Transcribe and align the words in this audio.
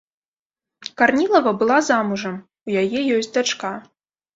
Карнілава 1.01 1.55
была 1.61 1.79
замужам, 1.93 2.35
у 2.69 2.85
яе 2.87 3.09
ёсць 3.21 3.33
дачка. 3.41 3.77